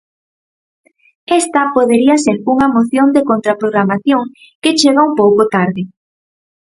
Esta 1.41 1.61
podería 1.75 2.15
ser 2.25 2.37
unha 2.53 2.67
moción 2.75 3.07
de 3.15 3.25
contraprogramación 3.29 4.23
que 4.61 4.75
chega 4.79 5.05
un 5.09 5.13
pouco 5.21 5.41
tarde. 5.55 5.81